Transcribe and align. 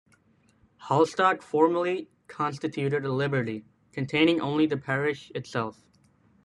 Halstock 0.89 1.43
formerly 1.43 2.09
constituted 2.27 3.05
a 3.05 3.13
liberty, 3.13 3.65
containing 3.91 4.41
only 4.41 4.65
the 4.65 4.75
parish 4.77 5.31
itself. 5.35 5.85